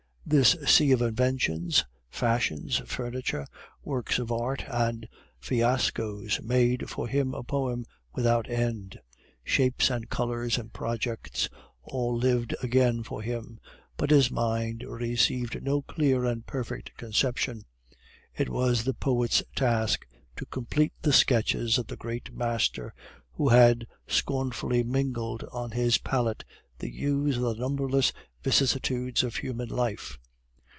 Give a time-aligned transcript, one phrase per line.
[0.23, 3.45] This sea of inventions, fashions, furniture,
[3.83, 5.09] works of art and
[5.41, 7.83] fiascos, made for him a poem
[8.13, 8.97] without end.
[9.43, 11.49] Shapes and colors and projects
[11.83, 13.59] all lived again for him,
[13.97, 17.65] but his mind received no clear and perfect conception.
[18.33, 20.07] It was the poet's task
[20.37, 22.93] to complete the sketches of the great master,
[23.33, 26.45] who had scornfully mingled on his palette
[26.79, 28.11] the hues of the numberless
[28.41, 30.17] vicissitudes of human life.